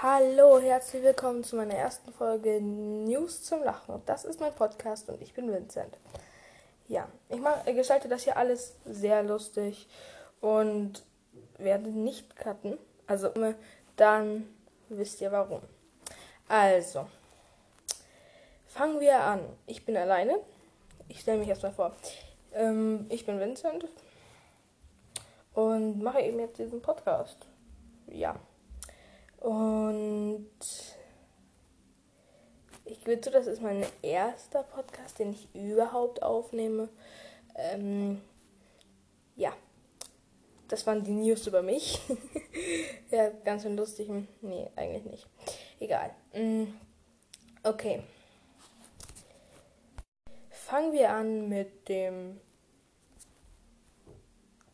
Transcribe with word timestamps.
Hallo, 0.00 0.60
herzlich 0.60 1.02
willkommen 1.02 1.42
zu 1.42 1.56
meiner 1.56 1.74
ersten 1.74 2.12
Folge 2.12 2.60
News 2.60 3.42
zum 3.42 3.64
Lachen. 3.64 4.00
Das 4.06 4.24
ist 4.24 4.38
mein 4.38 4.54
Podcast 4.54 5.08
und 5.08 5.20
ich 5.20 5.34
bin 5.34 5.52
Vincent. 5.52 5.98
Ja, 6.86 7.08
ich 7.28 7.40
mach, 7.40 7.64
gestalte 7.64 8.06
das 8.08 8.22
hier 8.22 8.36
alles 8.36 8.76
sehr 8.84 9.24
lustig 9.24 9.88
und 10.40 11.02
werde 11.56 11.88
nicht 11.88 12.36
cutten. 12.36 12.78
Also, 13.08 13.32
dann 13.96 14.48
wisst 14.88 15.20
ihr 15.20 15.32
warum. 15.32 15.62
Also, 16.46 17.08
fangen 18.68 19.00
wir 19.00 19.18
an. 19.18 19.40
Ich 19.66 19.84
bin 19.84 19.96
alleine. 19.96 20.38
Ich 21.08 21.18
stelle 21.18 21.38
mich 21.38 21.48
erstmal 21.48 21.72
vor. 21.72 21.96
Ähm, 22.52 23.06
ich 23.08 23.26
bin 23.26 23.40
Vincent 23.40 23.88
und 25.54 26.00
mache 26.00 26.20
eben 26.20 26.38
jetzt 26.38 26.60
diesen 26.60 26.82
Podcast. 26.82 27.48
Ja. 28.06 28.36
Und 29.40 30.48
ich 32.84 33.04
gebe 33.04 33.20
zu, 33.20 33.30
das 33.30 33.46
ist 33.46 33.62
mein 33.62 33.84
erster 34.02 34.62
Podcast, 34.62 35.18
den 35.18 35.32
ich 35.32 35.48
überhaupt 35.54 36.22
aufnehme. 36.22 36.88
Ähm, 37.54 38.20
ja, 39.36 39.52
das 40.68 40.86
waren 40.86 41.04
die 41.04 41.12
News 41.12 41.46
über 41.46 41.62
mich. 41.62 42.00
ja, 43.10 43.30
ganz 43.44 43.62
schön 43.62 43.76
lustig. 43.76 44.08
Nee, 44.40 44.70
eigentlich 44.76 45.04
nicht. 45.04 45.26
Egal. 45.80 46.14
Mm, 46.34 46.64
okay. 47.62 48.02
Fangen 50.50 50.92
wir 50.92 51.10
an 51.10 51.48
mit 51.48 51.88
dem 51.88 52.40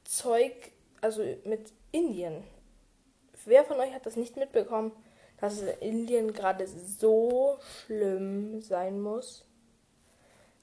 Zeug, 0.04 0.72
also 1.00 1.22
mit 1.44 1.72
Indien. 1.92 2.42
Wer 3.46 3.64
von 3.64 3.78
euch 3.78 3.92
hat 3.92 4.06
das 4.06 4.16
nicht 4.16 4.36
mitbekommen, 4.36 4.92
dass 5.38 5.54
es 5.54 5.62
in 5.62 6.00
Indien 6.00 6.32
gerade 6.32 6.66
so 6.66 7.58
schlimm 7.60 8.60
sein 8.60 9.00
muss? 9.00 9.44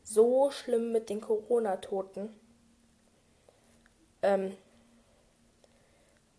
So 0.04 0.52
schlimm 0.52 0.92
mit 0.92 1.10
den 1.10 1.22
Corona-Toten. 1.22 2.36
Ähm, 4.24 4.56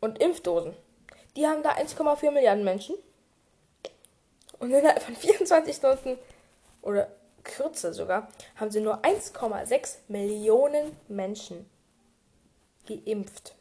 und 0.01 0.19
Impfdosen. 0.21 0.75
Die 1.37 1.47
haben 1.47 1.63
da 1.63 1.71
1,4 1.71 2.31
Milliarden 2.31 2.65
Menschen. 2.65 2.97
Und 4.59 4.71
innerhalb 4.71 5.03
von 5.03 5.17
24 5.17 5.75
Stunden 5.75 6.19
oder 6.83 7.09
kürzer 7.45 7.93
sogar, 7.93 8.29
haben 8.57 8.71
sie 8.71 8.81
nur 8.81 9.03
1,6 9.05 9.99
Millionen 10.09 10.97
Menschen 11.09 11.69
geimpft. 12.87 13.55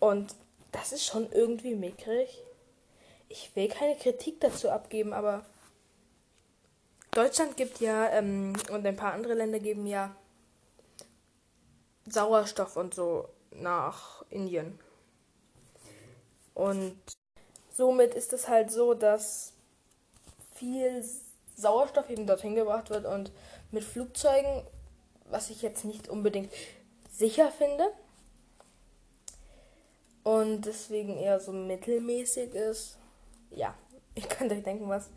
Und 0.00 0.34
das 0.74 0.90
ist 0.92 1.06
schon 1.06 1.30
irgendwie 1.30 1.76
mickrig. 1.76 2.42
Ich 3.28 3.54
will 3.54 3.68
keine 3.68 3.96
Kritik 3.96 4.40
dazu 4.40 4.70
abgeben, 4.70 5.12
aber 5.12 5.46
Deutschland 7.12 7.56
gibt 7.56 7.80
ja 7.80 8.10
ähm, 8.10 8.54
und 8.70 8.84
ein 8.84 8.96
paar 8.96 9.12
andere 9.12 9.34
Länder 9.34 9.60
geben 9.60 9.86
ja 9.86 10.14
Sauerstoff 12.06 12.76
und 12.76 12.92
so 12.92 13.28
nach 13.52 14.24
Indien. 14.30 14.78
Und 16.54 17.00
somit 17.72 18.14
ist 18.14 18.32
es 18.32 18.48
halt 18.48 18.70
so, 18.72 18.94
dass 18.94 19.52
viel 20.54 21.04
Sauerstoff 21.56 22.10
eben 22.10 22.26
dorthin 22.26 22.56
gebracht 22.56 22.90
wird 22.90 23.06
und 23.06 23.30
mit 23.70 23.84
Flugzeugen, 23.84 24.64
was 25.30 25.50
ich 25.50 25.62
jetzt 25.62 25.84
nicht 25.84 26.08
unbedingt 26.08 26.52
sicher 27.10 27.50
finde, 27.52 27.92
und 30.24 30.62
deswegen 30.62 31.16
eher 31.16 31.38
so 31.38 31.52
mittelmäßig 31.52 32.52
ist. 32.54 32.98
Ja, 33.50 33.74
ich 34.16 34.28
könnte 34.28 34.56
euch 34.56 34.64
denken, 34.64 34.88
was. 34.88 35.10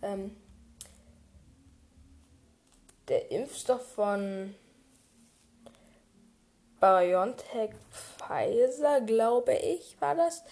Ähm, 0.00 0.34
der 3.08 3.30
Impfstoff 3.30 3.86
von 3.94 4.54
BioNTech 6.80 7.70
Pfizer, 7.90 9.02
glaube 9.02 9.54
ich, 9.54 10.00
war 10.00 10.14
das, 10.14 10.42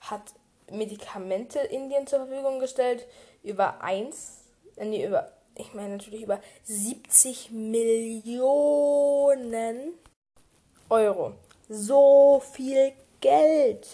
hat 0.00 0.22
Medikamente 0.70 1.58
Indien 1.58 2.06
zur 2.06 2.26
Verfügung 2.26 2.60
gestellt 2.60 3.06
über 3.42 3.82
eins, 3.82 4.44
äh, 4.76 4.84
nee, 4.84 5.06
über, 5.06 5.32
ich 5.54 5.74
meine 5.74 5.96
natürlich 5.96 6.22
über 6.22 6.40
70 6.64 7.50
Millionen 7.50 8.34
Euro. 10.90 11.34
So 11.68 12.42
viel 12.52 12.92
Geld. 13.20 13.86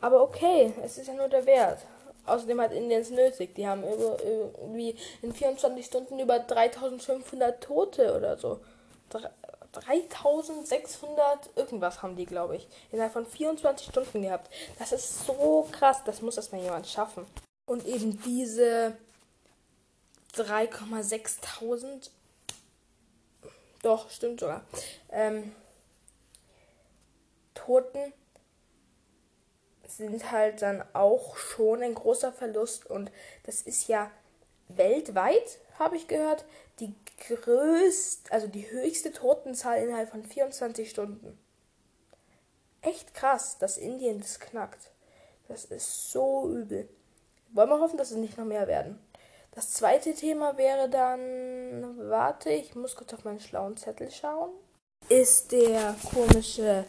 Aber 0.00 0.22
okay, 0.22 0.72
es 0.82 0.98
ist 0.98 1.08
ja 1.08 1.14
nur 1.14 1.28
der 1.28 1.46
Wert. 1.46 1.80
Außerdem 2.26 2.60
hat 2.60 2.72
Indien 2.72 3.04
nötig. 3.14 3.54
Die 3.54 3.66
haben 3.66 3.82
über, 3.82 4.18
irgendwie 4.24 4.96
in 5.22 5.32
24 5.32 5.86
Stunden 5.86 6.18
über 6.18 6.40
3500 6.40 7.62
Tote 7.62 8.16
oder 8.16 8.36
so. 8.36 8.60
3600 9.72 11.50
irgendwas 11.54 12.02
haben 12.02 12.16
die, 12.16 12.26
glaube 12.26 12.56
ich. 12.56 12.66
Innerhalb 12.90 13.12
von 13.12 13.26
24 13.26 13.88
Stunden 13.88 14.22
gehabt. 14.22 14.50
Das 14.78 14.92
ist 14.92 15.24
so 15.26 15.68
krass. 15.70 16.02
Das 16.04 16.20
muss 16.20 16.36
erstmal 16.36 16.62
jemand 16.62 16.88
schaffen. 16.88 17.26
Und 17.66 17.86
eben 17.86 18.20
diese 18.22 18.96
3,6000. 20.36 22.10
Doch, 23.82 24.10
stimmt 24.10 24.40
sogar. 24.40 24.62
Ähm, 25.10 25.52
Toten 27.56 28.12
sind 29.88 30.30
halt 30.30 30.62
dann 30.62 30.84
auch 30.92 31.36
schon 31.36 31.82
ein 31.82 31.94
großer 31.94 32.32
Verlust 32.32 32.86
und 32.86 33.10
das 33.44 33.62
ist 33.62 33.88
ja 33.88 34.10
weltweit, 34.68 35.58
habe 35.78 35.96
ich 35.96 36.08
gehört, 36.08 36.44
die 36.80 36.94
größte, 37.28 38.32
also 38.32 38.46
die 38.46 38.70
höchste 38.70 39.12
Totenzahl 39.12 39.82
innerhalb 39.82 40.10
von 40.10 40.24
24 40.24 40.90
Stunden. 40.90 41.38
Echt 42.82 43.14
krass, 43.14 43.58
dass 43.58 43.78
Indien 43.78 44.20
das 44.20 44.38
knackt. 44.38 44.90
Das 45.48 45.64
ist 45.64 46.10
so 46.10 46.50
übel. 46.50 46.88
Wollen 47.52 47.70
wir 47.70 47.80
hoffen, 47.80 47.96
dass 47.96 48.10
es 48.10 48.16
nicht 48.16 48.36
noch 48.36 48.44
mehr 48.44 48.66
werden. 48.66 49.00
Das 49.52 49.72
zweite 49.72 50.14
Thema 50.14 50.58
wäre 50.58 50.90
dann, 50.90 52.10
warte, 52.10 52.50
ich 52.50 52.74
muss 52.74 52.94
kurz 52.94 53.14
auf 53.14 53.24
meinen 53.24 53.40
schlauen 53.40 53.76
Zettel 53.76 54.10
schauen. 54.10 54.50
Ist 55.08 55.52
der 55.52 55.94
komische 56.12 56.84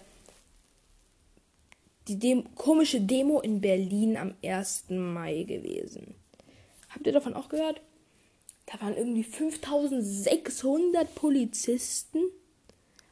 die 2.08 2.20
Dem 2.20 2.56
komische 2.56 3.02
Demo 3.02 3.40
in 3.40 3.62
Berlin 3.62 4.18
am 4.18 4.34
1. 4.44 4.86
Mai 4.90 5.44
gewesen. 5.44 6.16
Habt 6.90 7.06
ihr 7.06 7.14
davon 7.14 7.34
auch 7.34 7.50
gehört? 7.50 7.82
Da 8.66 8.82
waren 8.82 8.98
irgendwie 8.98 9.24
5600 9.24 11.14
Polizisten 11.16 12.20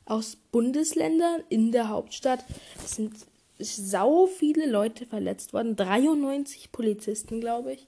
aus 0.05 0.37
Bundesländern 0.51 1.43
in 1.49 1.71
der 1.71 1.89
Hauptstadt. 1.89 2.43
Es 2.83 2.95
sind 2.95 3.13
sau 3.57 4.27
viele 4.27 4.69
Leute 4.69 5.05
verletzt 5.05 5.53
worden. 5.53 5.75
93 5.75 6.71
Polizisten, 6.71 7.39
glaube 7.39 7.73
ich. 7.73 7.87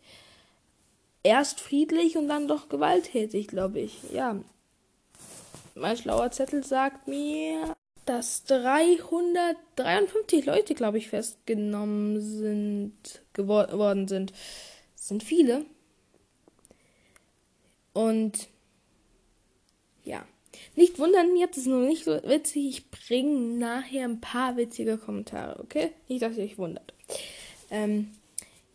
Erst 1.23 1.59
friedlich 1.59 2.17
und 2.17 2.27
dann 2.29 2.47
doch 2.47 2.69
gewalttätig, 2.69 3.47
glaube 3.47 3.79
ich. 3.79 3.99
Ja. 4.13 4.41
Mein 5.75 5.97
schlauer 5.97 6.31
Zettel 6.31 6.63
sagt 6.63 7.07
mir, 7.07 7.75
dass 8.09 8.43
353 8.45 10.45
Leute, 10.45 10.73
glaube 10.73 10.97
ich, 10.97 11.09
festgenommen 11.09 12.21
sind, 12.21 13.21
geworden 13.33 14.07
sind. 14.07 14.31
Das 14.95 15.07
sind 15.07 15.23
viele. 15.23 15.65
Und 17.93 18.47
ja, 20.03 20.25
nicht 20.75 20.99
wundern, 20.99 21.35
jetzt 21.35 21.57
ist 21.57 21.63
es 21.63 21.69
noch 21.69 21.79
nicht 21.79 22.05
so 22.05 22.21
witzig. 22.23 22.67
Ich 22.67 22.91
bringe 22.91 23.57
nachher 23.57 24.05
ein 24.05 24.21
paar 24.21 24.57
witzige 24.57 24.97
Kommentare, 24.97 25.59
okay? 25.59 25.91
Nicht, 26.07 26.21
dass 26.21 26.37
ihr 26.37 26.43
euch 26.43 26.57
wundert. 26.57 26.93
Ähm, 27.69 28.11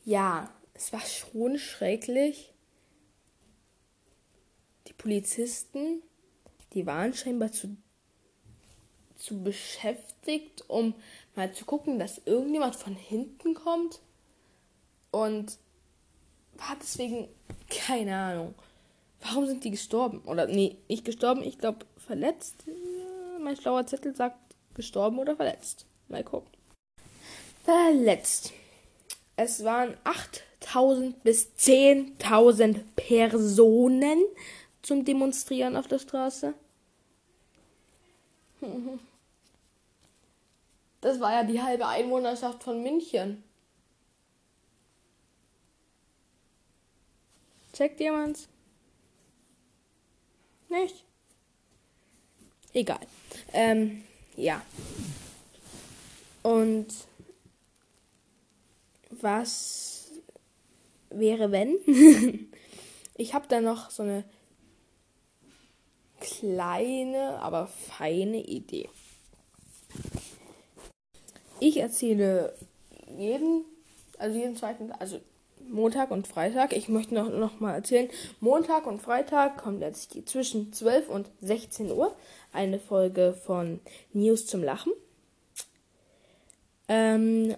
ja, 0.05 0.53
es 0.75 0.93
war 0.93 1.01
schon 1.01 1.59
schrecklich. 1.59 2.53
Die 4.89 4.93
Polizisten, 4.93 6.03
die 6.75 6.87
waren 6.87 7.15
scheinbar 7.15 7.53
zu 7.53 7.77
zu 9.23 9.43
beschäftigt, 9.43 10.65
um 10.69 10.95
mal 11.37 11.53
zu 11.53 11.65
gucken, 11.65 11.99
dass 11.99 12.21
irgendjemand 12.25 12.75
von 12.75 12.95
hinten 12.95 13.55
kommt 13.55 14.01
und 15.13 15.59
war 16.55 16.77
deswegen 16.81 17.29
keine 17.71 18.17
Ahnung. 18.17 18.55
Warum 19.21 19.47
sind 19.47 19.63
die 19.63 19.71
gestorben? 19.71 20.23
Oder 20.25 20.47
nee, 20.49 20.77
nicht 20.89 21.05
gestorben, 21.05 21.45
ich 21.45 21.59
glaube 21.59 21.87
verletzt. 21.97 22.65
Mein 23.41 23.57
schlauer 23.57 23.87
Zettel 23.87 24.17
sagt 24.17 24.37
gestorben 24.75 25.21
oder 25.21 25.37
verletzt. 25.37 25.87
Mal 26.09 26.25
gucken. 26.25 26.51
Verletzt. 27.65 28.53
Es 29.37 29.63
waren 29.63 29.97
8000 30.03 31.23
bis 31.23 31.53
10.000 31.59 32.81
Personen 32.97 34.19
zum 34.83 35.05
Demonstrieren 35.05 35.77
auf 35.77 35.87
der 35.87 36.01
Straße. 36.01 36.55
das 41.13 41.21
war 41.21 41.33
ja 41.33 41.45
die 41.45 41.61
halbe 41.61 41.87
Einwohnerschaft 41.87 42.63
von 42.63 42.83
München. 42.83 43.45
Checkt 47.75 48.01
jemand? 48.01 48.49
Nicht? 50.71 51.05
Egal. 52.73 53.07
Ähm, 53.53 54.05
ja. 54.37 54.63
Und 56.43 56.89
was 59.11 60.13
wäre, 61.11 61.53
wenn? 61.53 61.77
ich 63.17 63.35
habe 63.35 63.49
da 63.49 63.61
noch 63.61 63.91
so 63.91 64.03
eine 64.03 64.25
kleine, 66.21 67.39
aber 67.43 67.67
feine 67.67 68.43
Idee. 68.43 68.89
Ich 71.65 71.77
erzähle 71.77 72.53
jeden, 73.17 73.65
also 74.19 74.37
jeden 74.37 74.57
zweiten, 74.57 74.91
also 74.91 75.21
Montag 75.69 76.11
und 76.11 76.27
Freitag. 76.27 76.73
Ich 76.73 76.89
möchte 76.89 77.15
noch, 77.15 77.31
noch 77.31 77.61
mal 77.61 77.73
erzählen, 77.73 78.11
Montag 78.41 78.85
und 78.85 79.01
Freitag 79.01 79.59
kommt 79.59 79.81
jetzt 79.81 80.29
zwischen 80.29 80.73
12 80.73 81.09
und 81.09 81.31
16 81.41 81.93
Uhr 81.93 82.17
eine 82.53 82.81
Folge 82.81 83.33
von 83.47 83.79
News 84.13 84.45
zum 84.47 84.65
Lachen. 84.65 84.93
Ähm, 86.89 87.55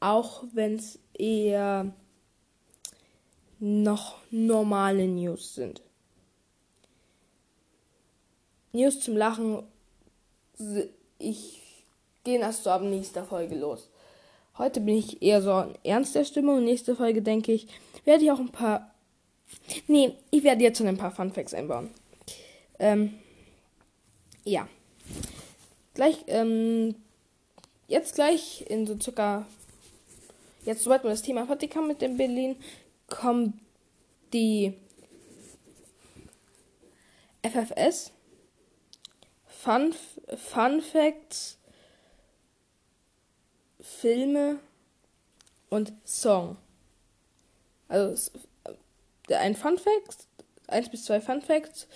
auch 0.00 0.42
wenn 0.52 0.74
es 0.74 0.98
eher 1.16 1.94
noch 3.60 4.16
normale 4.32 5.06
News 5.06 5.54
sind. 5.54 5.80
News 8.72 8.98
zum 8.98 9.16
Lachen, 9.16 9.62
ich 11.20 11.63
gehe 12.24 12.40
erst 12.40 12.64
so 12.64 12.70
ab 12.70 12.82
nächster 12.82 13.24
Folge 13.24 13.54
los. 13.54 13.88
Heute 14.56 14.80
bin 14.80 14.96
ich 14.96 15.22
eher 15.22 15.42
so 15.42 15.60
in 15.60 15.74
ernster 15.84 16.24
Stimmung. 16.24 16.64
Nächste 16.64 16.96
Folge, 16.96 17.22
denke 17.22 17.52
ich, 17.52 17.68
werde 18.04 18.24
ich 18.24 18.30
auch 18.30 18.38
ein 18.38 18.50
paar. 18.50 18.90
Nee, 19.86 20.14
ich 20.30 20.42
werde 20.42 20.62
jetzt 20.62 20.78
schon 20.78 20.86
ein 20.86 20.96
paar 20.96 21.10
Funfacts 21.10 21.54
einbauen. 21.54 21.90
Ähm, 22.78 23.14
ja. 24.44 24.66
Gleich, 25.92 26.24
ähm, 26.26 26.94
jetzt 27.88 28.14
gleich 28.14 28.64
in 28.68 28.86
so 28.86 28.98
circa. 28.98 29.46
Jetzt, 30.64 30.82
sobald 30.82 31.04
wir 31.04 31.10
das 31.10 31.22
Thema 31.22 31.46
fertig 31.46 31.76
haben 31.76 31.88
mit 31.88 32.00
dem 32.00 32.16
Berlin, 32.16 32.56
kommt 33.06 33.54
die 34.32 34.72
FFS. 37.42 38.12
Fun, 39.46 39.94
Fun 40.36 40.80
Facts 40.80 41.58
Filme 43.84 44.58
und 45.68 45.92
Song. 46.04 46.56
Also 47.88 48.32
ein 49.28 49.54
Fun 49.54 49.78
Fact, 49.78 50.26
eins 50.66 50.88
bis 50.88 51.04
zwei 51.04 51.20
Fun 51.20 51.42
Facts, 51.42 51.86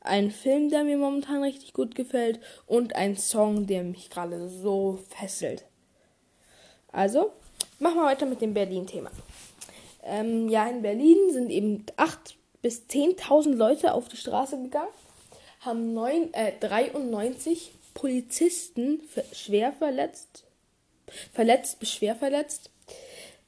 ein 0.00 0.30
Film, 0.30 0.70
der 0.70 0.84
mir 0.84 0.96
momentan 0.96 1.42
richtig 1.42 1.74
gut 1.74 1.94
gefällt 1.94 2.40
und 2.66 2.96
ein 2.96 3.16
Song, 3.16 3.66
der 3.66 3.84
mich 3.84 4.08
gerade 4.08 4.48
so 4.48 4.98
fesselt. 5.10 5.66
Also, 6.92 7.32
machen 7.78 7.96
wir 7.96 8.06
weiter 8.06 8.24
mit 8.24 8.40
dem 8.40 8.54
Berlin-Thema. 8.54 9.10
Ähm, 10.02 10.48
ja, 10.48 10.66
in 10.66 10.80
Berlin 10.80 11.18
sind 11.30 11.50
eben 11.50 11.84
8.000 11.96 12.34
bis 12.62 12.86
10.000 12.88 13.54
Leute 13.54 13.92
auf 13.92 14.08
die 14.08 14.16
Straße 14.16 14.60
gegangen, 14.60 14.88
haben 15.60 15.92
neun, 15.92 16.32
äh, 16.32 16.52
93 16.58 17.72
Polizisten 17.92 19.02
schwer 19.32 19.72
verletzt 19.72 20.47
verletzt 21.32 21.78
bis 21.80 21.92
schwer 21.92 22.16
verletzt. 22.16 22.70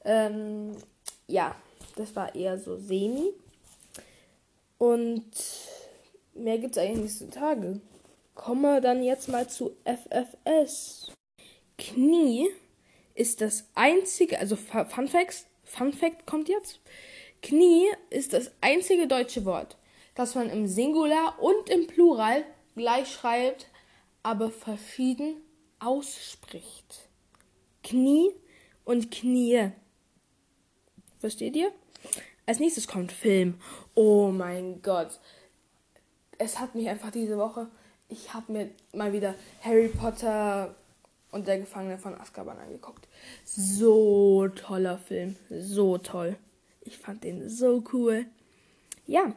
Ähm, 0.03 0.75
ja, 1.27 1.55
das 1.95 2.15
war 2.15 2.35
eher 2.35 2.57
so 2.57 2.77
semi. 2.77 3.33
Und 4.77 5.31
mehr 6.33 6.57
gibt 6.57 6.75
es 6.75 6.83
eigentlich 6.83 7.21
nicht 7.21 7.33
Tage. 7.33 7.79
Kommen 8.33 8.61
wir 8.61 8.81
dann 8.81 9.03
jetzt 9.03 9.29
mal 9.29 9.47
zu 9.47 9.75
FFS. 9.85 11.11
Knie 11.77 12.47
ist 13.13 13.41
das 13.41 13.65
einzige, 13.75 14.39
also 14.39 14.55
Fun 14.55 15.07
Facts, 15.07 15.45
Fun 15.63 15.93
Fact 15.93 16.25
kommt 16.25 16.49
jetzt. 16.49 16.79
Knie 17.41 17.87
ist 18.09 18.33
das 18.33 18.51
einzige 18.61 19.07
deutsche 19.07 19.45
Wort, 19.45 19.77
das 20.15 20.35
man 20.35 20.49
im 20.49 20.67
Singular 20.67 21.37
und 21.41 21.69
im 21.69 21.87
Plural 21.87 22.43
gleich 22.75 23.11
schreibt, 23.11 23.67
aber 24.23 24.49
verschieden 24.49 25.41
ausspricht. 25.79 27.09
Knie 27.83 28.31
und 28.85 29.11
Knie. 29.11 29.71
Versteht 31.19 31.55
ihr? 31.55 31.71
Als 32.45 32.59
nächstes 32.59 32.87
kommt 32.87 33.11
Film. 33.11 33.55
Oh 33.93 34.31
mein 34.31 34.81
Gott. 34.81 35.19
Es 36.37 36.59
hat 36.59 36.75
mich 36.75 36.89
einfach 36.89 37.11
diese 37.11 37.37
Woche. 37.37 37.67
Ich 38.09 38.33
habe 38.33 38.51
mir 38.51 38.69
mal 38.93 39.13
wieder 39.13 39.35
Harry 39.61 39.87
Potter 39.87 40.75
und 41.31 41.47
der 41.47 41.59
Gefangene 41.59 41.97
von 41.97 42.19
Azkaban 42.19 42.57
angeguckt. 42.57 43.07
So 43.45 44.47
toller 44.49 44.97
Film. 44.97 45.35
So 45.49 45.97
toll. 45.97 46.35
Ich 46.81 46.97
fand 46.97 47.23
den 47.23 47.47
so 47.49 47.83
cool. 47.93 48.25
Ja. 49.05 49.33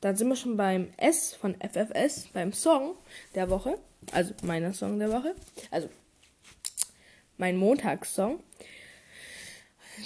Dann 0.00 0.16
sind 0.16 0.28
wir 0.28 0.36
schon 0.36 0.56
beim 0.56 0.92
S 0.96 1.34
von 1.34 1.54
FFS, 1.60 2.28
beim 2.32 2.52
Song 2.52 2.96
der 3.34 3.50
Woche. 3.50 3.78
Also 4.10 4.34
meiner 4.42 4.74
Song 4.74 4.98
der 4.98 5.12
Woche. 5.12 5.34
Also 5.70 5.88
mein 7.42 7.56
Montagssong. 7.56 8.40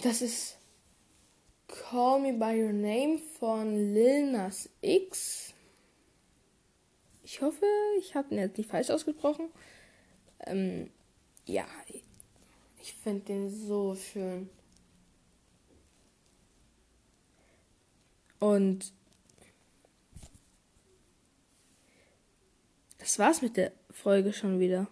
Das 0.03 0.23
ist 0.23 0.57
Call 1.69 2.21
Me 2.21 2.33
By 2.33 2.63
Your 2.65 2.73
Name 2.73 3.19
von 3.19 3.93
Lil 3.93 4.33
Nas 4.33 4.71
X. 4.81 5.53
Ich 7.23 7.43
hoffe, 7.43 7.67
ich 7.99 8.15
habe 8.15 8.35
ihn 8.35 8.41
jetzt 8.41 8.57
nicht 8.57 8.71
falsch 8.71 8.89
ausgesprochen. 8.89 9.51
Ähm, 10.47 10.91
ja, 11.45 11.67
ich 12.81 12.95
finde 12.95 13.27
den 13.27 13.51
so 13.51 13.95
schön. 13.95 14.49
Und 18.39 18.95
das 22.97 23.19
war's 23.19 23.43
mit 23.43 23.59
der 23.59 23.73
Folge 23.91 24.33
schon 24.33 24.59
wieder. 24.59 24.89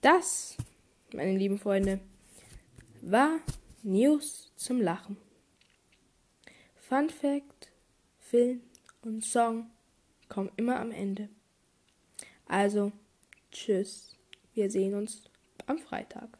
Das, 0.00 0.56
meine 1.12 1.36
lieben 1.36 1.58
Freunde, 1.58 2.00
war 3.02 3.40
News 3.82 4.50
zum 4.56 4.80
Lachen. 4.80 5.18
Fun 6.74 7.10
Fact, 7.10 7.70
Film 8.18 8.62
und 9.02 9.22
Song 9.22 9.70
kommen 10.30 10.50
immer 10.56 10.80
am 10.80 10.90
Ende. 10.90 11.28
Also, 12.46 12.92
tschüss. 13.52 14.16
Wir 14.54 14.70
sehen 14.70 14.94
uns 14.94 15.30
am 15.66 15.78
Freitag. 15.78 16.39